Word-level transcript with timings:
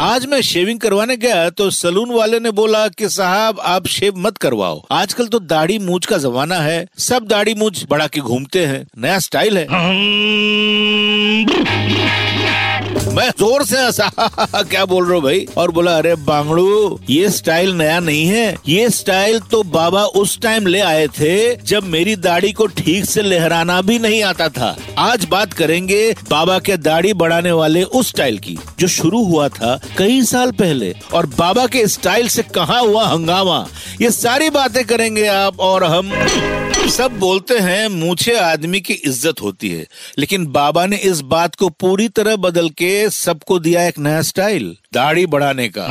आज 0.00 0.26
मैं 0.26 0.40
शेविंग 0.40 0.80
करवाने 0.80 1.16
गया 1.16 1.50
तो 1.50 1.70
सलून 1.70 2.10
वाले 2.10 2.40
ने 2.40 2.50
बोला 2.50 2.88
कि 2.88 3.08
साहब, 3.08 3.60
आप 3.60 3.86
शेव 3.86 4.14
मत 4.16 4.38
करवाओ। 4.38 4.82
आजकल 4.90 5.26
तो 5.26 5.38
दाढ़ी 5.38 5.78
मूछ 5.78 6.06
का 6.06 6.18
जमाना 6.18 6.54
है। 6.54 6.86
सब 6.98 7.26
दाढ़ी 7.26 7.54
मूछ 7.54 7.84
बड़ा 7.90 8.06
के 8.06 8.20
घूमते 8.20 8.66
हैं। 8.66 8.86
नया 8.98 9.18
स्टाइल 9.18 9.58
है। 9.58 9.66
मैं 13.16 13.28
ज़ोर 13.30 13.64
से 13.64 13.76
हंसा। 13.76 14.08
क्या 14.62 14.84
बोल 14.84 15.04
रहे 15.04 15.14
हो 15.14 15.20
भाई? 15.20 15.46
और 15.56 15.70
बोला, 15.70 15.96
अरे 15.98 16.14
बांगड़ू, 16.14 17.00
ये 17.10 17.28
स्टाइल 17.30 17.72
नया 17.74 18.00
नहीं 18.00 18.26
है। 18.26 18.56
ये 18.68 18.88
स्टाइल 18.90 19.38
तो 19.40 19.62
बाबा 19.62 20.02
उस 20.16 20.38
टाइम 20.40 20.66
ले 20.66 20.80
आए 20.80 21.06
थे 21.08 21.56
जब 21.62 21.84
मेरी 21.84 22.16
दाढ़ी 22.16 22.52
को 22.52 22.66
ठीक 22.66 23.04
से 23.04 23.22
लहराना 23.22 23.80
भी 23.82 23.98
नहीं 23.98 24.22
आता 24.22 24.48
था। 24.48 24.76
आज 24.98 25.24
बात 25.24 25.52
करेंगे 25.52 26.14
बाबा 26.30 26.58
के 26.58 26.76
दाढ़ी 26.76 27.12
बढ़ाने 27.12 27.52
वाले 27.52 27.82
उस 27.82 28.08
स्टाइल 28.08 28.38
की, 28.38 28.58
जो 28.78 28.88
शुरू 28.88 29.24
हुआ 29.24 29.48
था 29.48 29.78
कई 29.98 30.22
साल 30.22 30.50
पहले। 30.50 30.94
और 31.14 31.26
बाबा 31.38 31.66
के 31.66 31.86
स्टाइल 31.86 32.28
से 32.28 32.42
कहा 32.54 32.78
हुआ 32.78 33.06
हंगामा? 33.06 33.66
ये 34.02 34.10
सारी 34.10 34.50
बातें 34.50 34.84
करेंगे 34.84 35.26
आप 35.26 35.60
और 35.60 35.84
हम 35.84 36.12
सब 36.88 37.18
बोलते 37.18 37.58
हैं 37.58 37.88
मूछे 37.88 38.36
आदमी 38.36 38.80
की 38.80 38.92
इज़्ज़त 38.94 39.40
होती 39.42 39.68
है। 39.70 39.86
लेकिन 40.18 40.46
बाबा 40.46 40.86
ने 40.86 40.96
इस 40.96 41.20
बात 41.20 41.54
को 41.54 41.68
पूरी 41.68 42.08
तरह 42.08 42.36
बदल 42.36 42.68
के 42.68 43.10
सबको 43.10 43.58
दिया 43.58 43.86
एक 43.86 43.98
नया 43.98 44.22
स्टाइल, 44.22 44.76
दाढ़ी 44.92 45.26
बढ़ाने 45.26 45.68
का। 45.68 45.86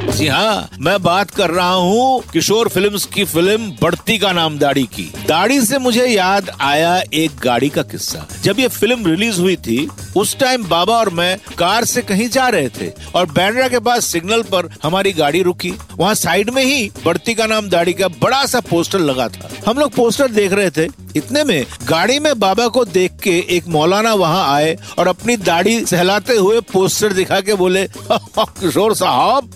जी 0.00 0.26
हाँ 0.26 0.68
मैं 0.80 1.00
बात 1.02 1.30
कर 1.30 1.50
रहा 1.50 1.72
हूँ 1.72 2.22
किशोर 2.32 2.68
फिल्म्स 2.68 3.04
की 3.06 3.24
फ़िल्म 3.24 3.70
बढ़ती 3.82 4.16
का 4.18 4.32
नाम 4.32 4.58
दाढ़ी 4.58 4.82
की। 4.86 5.02
दाढ़ी 5.28 5.60
से 5.60 5.78
मुझे 5.78 6.06
याद 6.06 6.50
आया 6.60 6.94
एक 7.14 7.36
गाड़ी 7.42 7.68
का 7.68 7.82
किस्सा। 7.82 8.26
जब 8.42 8.60
ये 8.60 8.68
फ़िल्म 8.68 9.06
रिलीज़ 9.06 9.40
हुई 9.40 9.56
थी, 9.56 9.88
उस 10.16 10.36
टाइम 10.38 10.64
बाबा 10.68 10.96
और 10.96 11.10
मैं 11.10 11.38
कार 11.58 11.84
से 11.84 12.02
कहीं 12.02 12.28
जा 12.28 12.48
रहे 12.48 12.68
थे 12.70 12.90
और 13.14 13.30
बैंड्रा 13.32 13.68
के 13.68 13.78
पास 13.78 14.06
सिग्नल 14.06 14.42
पर 14.52 14.68
हमारी 14.82 15.12
गाड़ी 15.12 15.42
रुकी। 15.42 15.72
वहाँ 15.96 16.14
साइड 16.14 16.50
में 16.50 16.62
ही 16.64 16.90
बढ़ती 17.04 17.34
का 17.34 17.46
नाम 17.46 17.68
दाढ़ी 17.68 17.92
का 17.92 18.08
बड़ा 18.22 18.44
सा 18.46 18.60
पोस्टर 18.60 18.98
लगा 18.98 19.28
था। 19.28 19.50
हम 19.66 19.78
लोग 19.78 19.92
पोस्टर 19.94 20.28
देख 20.30 20.52
रहे 20.52 20.70
थे। 20.70 20.88
इतने 21.16 21.42
में 21.44 21.64
गाड़ी 21.88 22.18
में 22.18 22.38
बाबा 22.38 22.66
को 22.68 22.84
देख 22.84 23.12
के 23.22 23.38
एक 23.56 23.68
मौलाना 23.68 24.12
वहाँ 24.14 24.44
आए 24.54 24.76
और 24.98 25.08
अपनी 25.08 25.36
दाढ़ी 25.38 25.84
सहलाते 25.86 26.36
हुए 26.36 26.60
पोस्टर 26.72 27.12
दिखा 27.12 27.40
के 27.40 27.54
बोले 27.54 27.86
किशोर 28.10 28.94
साहब 28.96 29.50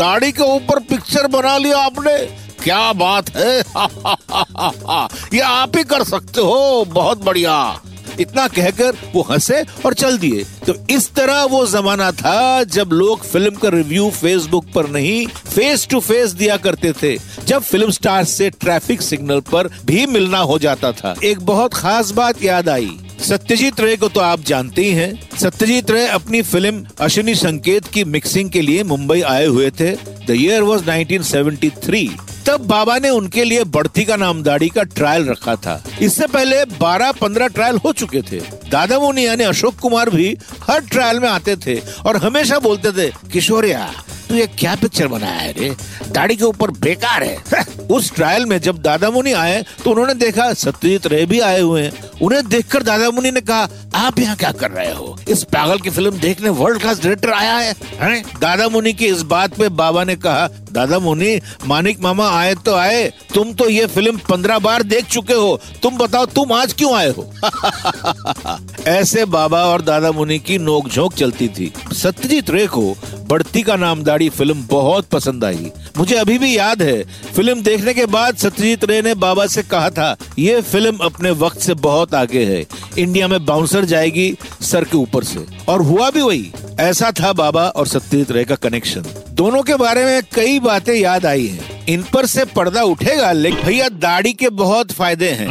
दाढ़ी 0.00 0.32
के 0.32 0.42
ऊपर 0.42 0.78
पिक्चर 0.78 1.26
बना 1.26 1.56
लिया 1.58 1.78
आपने? 1.78 2.18
क्या 2.64 2.92
बात 2.92 3.36
है? 3.36 3.58
ये 5.34 5.40
आप 5.40 5.76
ही 5.76 5.84
कर 5.84 6.04
सकते 6.04 6.40
हो। 6.40 6.84
बहुत 6.84 7.24
बढ़िया। 7.24 7.80
इतना 8.20 8.48
कहकर 8.48 8.96
वो 9.14 9.22
हंसे 9.22 9.62
और 9.62 9.94
चल 9.94 10.18
दिए। 10.18 10.44
तो 10.66 10.74
इस 10.90 11.10
तरह 11.14 11.44
वो 11.44 11.66
जमाना 11.66 12.12
था 12.12 12.64
जब 12.64 12.90
लोग 12.92 13.24
फ़िल्म 13.24 13.54
का 13.54 13.68
रिव्यू 13.68 14.10
फेसबुक 14.10 14.66
पर 14.74 14.88
नहीं 14.88 15.26
फेस 15.26 15.86
टू 15.90 16.00
फेस 16.00 16.30
दिया 16.30 16.56
करते 16.56 16.92
थे। 16.92 17.16
जब 17.46 17.62
फ़िल्म 17.62 17.90
स्टार 17.90 18.24
से 18.24 18.50
ट्रैफ़िक 18.50 19.02
सिग्नल 19.02 19.40
पर 19.40 19.68
भी 19.68 20.06
मिलना 20.06 20.38
हो 20.38 20.58
जाता 20.58 20.92
था। 20.92 21.14
एक 21.24 21.40
बहुत 21.40 21.74
खास 21.74 22.10
बात 22.10 22.42
याद 22.42 22.68
आई। 22.68 22.98
सत्यजीत 23.20 23.80
रे 23.80 23.96
को 23.96 24.08
तो 24.08 24.20
आप 24.20 24.40
जानते 24.40 24.82
ही 24.82 24.90
हैं। 24.90 25.38
सत्यजीत 25.38 25.90
रे 25.90 26.06
अपनी 26.08 26.40
फ़िल्म 26.42 26.84
अश्विनी 27.00 27.34
संकेत 27.34 27.86
की 27.86 28.04
मिक्सिंग 28.06 28.50
के 28.50 28.60
लिए 28.60 28.82
मुंबई 28.84 29.20
आए 29.22 29.46
हुए 29.46 29.70
थे। 29.70 29.90
द 30.26 30.30
ईयर 30.30 30.62
वॉज़ 30.62 30.84
1973 30.84 32.08
तब 32.46 32.66
बाबा 32.66 32.98
ने 32.98 33.10
उनके 33.10 33.44
लिए 33.44 33.64
बढ़ती 33.66 34.04
का 34.04 34.16
नाम 34.16 34.42
दाढ़ी 34.42 34.68
का 34.68 34.82
ट्रायल 34.82 35.28
रखा 35.28 35.54
था। 35.56 35.82
इससे 36.02 36.26
पहले 36.26 36.64
12-15 36.78 37.46
ट्रायल 37.46 37.76
हो 37.76 37.92
चुके 37.92 38.22
थे। 38.22 38.40
दादा 38.70 38.98
मुनि 38.98 39.26
यानी 39.26 39.44
अशोक 39.44 39.78
कुमार 39.78 40.10
भी 40.10 40.36
हर 40.62 40.80
ट्रायल 40.82 41.20
में 41.20 41.28
आते 41.28 41.56
थे 41.56 41.78
और 42.06 42.16
हमेशा 42.16 42.58
बोलते 42.58 42.92
थे, 42.92 43.10
किशोरिया 43.32 43.90
तू 44.30 44.36
ये 44.36 44.46
क्या 44.58 44.74
पिक्चर 44.76 45.06
बनाया 45.08 45.38
है 45.38 45.52
रे? 45.52 45.68
दाढ़ी 46.08 46.34
के 46.36 46.44
ऊपर 46.44 46.70
बेकार 46.80 47.22
है। 47.22 47.64
उस 47.90 48.12
ट्रायल 48.14 48.44
में 48.46 48.60
जब 48.60 48.76
दादा 48.82 49.10
मुनि 49.10 49.32
आए 49.32 49.62
तो 49.84 49.90
उन्होंने 49.90 50.14
देखा 50.14 50.52
सत्यजीत 50.54 51.06
रे 51.06 51.24
भी 51.26 51.40
आए 51.40 51.60
हुए 51.60 51.82
हैं। 51.82 51.92
उन्हें 52.22 52.48
देखकर 52.48 52.82
दादा 52.82 53.10
मुनि 53.10 53.30
ने 53.30 53.40
कहा 53.40 53.68
आप 53.96 54.18
यहाँ 54.18 54.36
क्या 54.36 54.52
कर 54.52 54.70
रहे 54.70 54.92
हो? 54.94 55.18
इस 55.28 55.42
पागल 55.44 55.78
की 55.78 55.90
फ़िल्म 55.90 56.18
देखने 56.18 56.48
वर्ल्ड 56.50 56.80
क्लास 56.80 57.00
डायरेक्टर 57.00 57.30
आया 57.30 57.56
है, 57.56 57.74
हैं? 58.00 58.22
दादा 58.40 58.68
मुनि 58.68 58.92
की 58.92 59.06
इस 59.06 59.22
बात 59.24 59.58
पे 59.58 59.68
बाबा 59.68 60.04
ने 60.04 60.16
कहा 60.16 60.48
दादा 60.72 60.98
मुनि 60.98 61.40
मानिक 61.66 62.00
मामा 62.00 62.28
आए 62.30 62.54
तो 62.56 62.74
आए। 62.74 63.12
तुम 63.34 63.52
तो 63.52 63.68
ये 63.68 63.86
फ़िल्म 63.86 64.18
पंद्रह 64.28 64.58
बार 64.58 64.82
देख 64.84 65.06
चुके 65.06 65.34
हो। 65.34 65.60
तुम 65.82 65.96
बताओ 65.98 66.26
तुम 66.28 66.52
आज 66.52 66.72
क्यों 66.72 66.94
आए 66.94 67.10
हो? 67.10 67.32
ऐसे 68.90 69.24
बाबा 69.24 69.58
और 69.64 69.82
दादा 69.82 70.10
मुनि 70.12 70.38
की 70.38 70.56
नोकझोंक 70.58 71.12
चलती 71.14 71.48
थी। 71.48 71.72
सत्यजीत 71.92 72.50
रे 72.50 72.66
को 72.66 72.94
बढ़ती 73.28 73.62
का 73.62 73.76
नाम 73.76 74.02
दाढ़ी 74.02 74.28
फ़िल्म 74.28 74.66
बहुत 74.66 75.08
पसंद 75.08 75.44
आई। 75.44 75.70
मुझे 75.98 76.16
अभी 76.16 76.38
भी 76.38 76.56
याद 76.56 76.82
है, 76.82 77.02
फ़िल्म 77.36 77.62
देखने 77.62 77.94
के 77.94 78.06
बाद 78.06 78.36
सत्यजीत 78.36 78.84
रे 78.84 79.00
ने 79.02 79.14
बाबा 79.16 79.46
से 79.46 79.62
कहा 79.62 79.90
था, 79.90 80.16
ये 80.38 80.60
फ़िल्म 80.62 80.96
अपने 81.02 81.30
वक्त 81.38 81.60
से 81.60 81.74
बहुत 81.76 82.14
आगे 82.14 82.44
है, 82.44 82.64
इंडिया 82.98 83.28
में 83.28 83.44
बाउंसर 83.44 83.84
जाएगी 83.84 84.34
सर 84.62 84.84
के 84.84 84.96
ऊपर 84.96 85.24
से। 85.24 85.46
और 85.68 85.82
हुआ 85.82 86.10
भी 86.10 86.22
वही, 86.22 86.52
ऐसा 86.80 87.10
था 87.20 87.32
बाबा 87.34 87.68
और 87.68 87.86
सत्यजीत 87.86 88.30
रे 88.32 88.44
का 88.44 88.54
कनेक्शन 88.58 89.04
दोनों 89.32 89.62
के 89.62 89.74
बारे 89.76 90.04
में 90.04 90.22
कई 90.34 90.58
बातें 90.60 90.94
याद 90.94 91.26
आई 91.26 91.46
हैं। 91.46 91.86
इन 91.88 92.02
पर 92.12 92.26
से 92.26 92.44
पर्दा 92.46 92.82
उठेगा, 92.84 93.32
लेकिन 93.32 93.62
भैया 93.62 93.88
दाढ़ी 93.90 94.32
के 94.32 94.48
बहुत 94.56 94.92
फ़ायदे 94.92 95.30
हैं। 95.30 95.48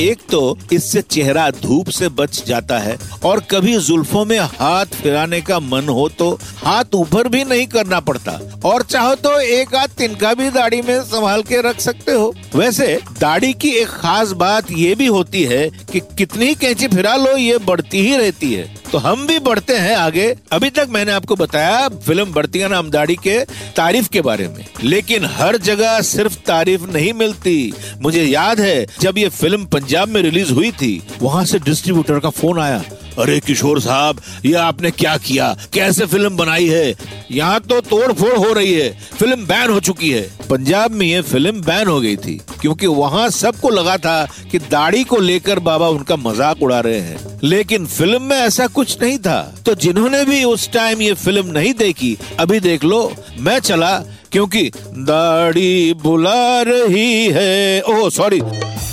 एक 0.00 0.20
तो 0.30 0.58
इससे 0.72 1.00
चेहरा 1.02 1.50
धूप 1.50 1.88
से 1.88 2.08
बच 2.08 2.42
जाता 2.46 2.78
है 2.78 2.96
और 3.24 3.40
कभी 3.50 3.76
जुल्फों 3.78 4.24
में 4.24 4.38
हाथ 4.38 4.86
फिराने 4.94 5.40
का 5.40 5.58
मन 5.60 5.88
हो 5.88 6.08
तो 6.08 6.30
हाथ 6.56 6.94
ऊपर 6.94 7.28
भी 7.28 7.44
नहीं 7.44 7.66
करना 7.66 8.00
पड़ता। 8.00 8.38
और 8.64 8.82
चाहो 8.82 9.14
तो 9.14 9.38
एक 9.40 9.74
हाथ 9.76 9.88
तिनका 9.88 10.34
भी 10.34 10.50
दाढ़ी 10.50 10.80
में 10.82 11.00
संभाल 11.00 11.42
के 11.42 11.60
रख 11.62 11.80
सकते 11.80 12.12
हो। 12.12 12.34
वैसे, 12.54 12.98
दाढ़ी 13.20 13.52
की 13.52 13.70
एक 13.70 13.88
खास 13.88 14.32
बात 14.36 14.70
ये 14.70 14.94
भी 14.94 15.06
होती 15.06 15.42
है 15.44 15.68
कि 15.92 16.00
कितनी 16.18 16.54
कैंची 16.54 16.88
फिरा 16.88 17.16
लो, 17.16 17.36
ये 17.36 17.58
बढ़ती 17.58 18.00
ही 18.00 18.16
रहती 18.16 18.52
है। 18.54 18.81
तो 18.92 18.98
हम 18.98 19.26
भी 19.26 19.38
बढ़ते 19.38 19.76
हैं 19.76 19.96
आगे। 19.96 20.36
अभी 20.52 20.70
तक 20.70 20.88
मैंने 20.90 21.12
आपको 21.12 21.36
बताया 21.36 21.88
फ़िल्म 21.88 22.32
बढ़ती 22.32 22.60
का 22.60 22.68
नाम 22.68 22.90
दाढ़ी 22.90 23.14
के 23.14 23.44
तारीफ़ 23.76 24.08
के 24.08 24.20
बारे 24.20 24.48
में। 24.48 24.66
लेकिन 24.84 25.24
हर 25.24 25.56
जगह 25.56 26.00
सिर्फ़ 26.00 26.38
तारीफ़ 26.38 26.82
नहीं 26.82 27.12
मिलती। 27.12 27.72
मुझे 28.02 28.24
याद 28.24 28.60
है, 28.60 28.86
जब 29.00 29.18
ये 29.18 29.28
फ़िल्म 29.28 29.64
पंजाब 29.64 30.08
में 30.08 30.22
रिलीज़ 30.22 30.52
हुई 30.52 30.72
थी, 30.72 31.02
वहाँ 31.22 31.44
से 31.44 31.58
डिस्ट्रीब्यूटर 31.58 32.18
का 32.18 32.30
फ़ोन 32.30 32.58
आया। 32.60 32.84
अरे 33.18 33.38
किशोर 33.40 33.80
साहब, 33.80 34.20
ये 34.44 34.52
आपने 34.54 34.90
क्या 34.90 35.16
किया? 35.16 35.54
कैसे 35.74 36.06
फ़िल्म 36.06 36.36
बनाई 36.36 36.66
है? 36.68 36.94
यहाँ 37.30 37.60
तो 37.60 37.80
तोड़ 37.80 38.12
फोड़ 38.12 38.36
हो 38.36 38.52
रही 38.52 38.72
है। 38.74 38.88
फ़िल्म 39.18 39.46
बैन 39.46 39.70
हो 39.70 39.80
चुकी 39.80 40.10
है। 40.10 40.22
पंजाब 40.50 40.90
में 40.90 41.06
ये 41.06 41.20
फ़िल्म 41.22 41.60
बैन 41.60 41.88
हो 41.88 42.00
गई 42.00 42.16
थी, 42.16 42.40
क्योंकि 42.60 42.86
वहाँ 42.86 43.28
सबको 43.30 43.70
लगा 43.70 43.96
था 43.96 44.24
कि 44.52 44.58
दाढ़ी 44.60 45.04
को 45.04 45.18
लेकर 45.18 45.58
बाबा 45.60 45.88
उनका 45.88 46.16
मज़ाक 46.18 46.62
उड़ा 46.62 46.80
रहे 46.80 47.00
हैं। 47.00 47.40
लेकिन 47.44 47.86
फ़िल्म 47.86 48.22
में 48.22 48.36
ऐसा 48.36 48.66
कुछ 48.68 49.00
नहीं 49.02 49.18
था। 49.18 49.40
तो 49.66 49.74
जिन्होंने 49.76 50.24
भी 50.24 50.42
उस 50.44 50.70
टाइम 50.72 51.02
ये 51.02 51.14
फ़िल्म 51.14 51.52
नहीं 51.52 51.74
देखी, 51.74 52.16
अभी 52.40 52.60
देख 52.60 52.84
लो, 52.84 53.12
मैं 53.38 53.58
चला, 53.60 53.96
क्योंकि 54.32 54.70
दाढ़ी 54.88 55.94
बुला 55.94 56.62
रही 56.62 57.26
है। 57.28 57.82
ओह 57.82 58.08
सॉरी 58.10 58.40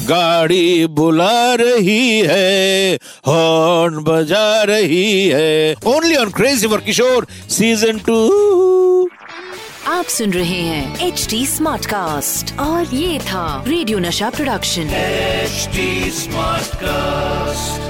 गाड़ी 0.10 0.86
बुला 1.00 1.54
रही 1.62 2.20
है 2.28 2.96
हॉर्न 3.28 4.04
बजा 4.04 4.64
रही 4.64 5.28
है। 5.30 5.76
Only 5.88 6.16
on 6.16 6.30
crazy 6.38 6.68
for 6.68 6.82
Kishore 6.86 7.28
season 7.58 8.00
two 8.08 8.18
आप 9.88 10.06
सुन 10.06 10.34
रहे 10.34 10.62
हैं 10.62 11.08
एच 11.08 11.28
डी 11.30 11.46
स्मार्ट 11.48 11.86
कास्ट 11.86 12.58
और 12.60 12.96
ये 12.96 13.20
था 13.30 13.64
radio 13.68 14.00
Nasha 14.00 14.30
production 14.30 14.90
H 14.96 15.70
smart 16.16 16.70
Smartcast. 16.70 17.89